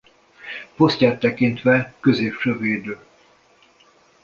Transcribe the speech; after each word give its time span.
Posztját 0.75 1.19
tekintve 1.19 1.93
középső 1.99 2.57
védő. 2.57 2.99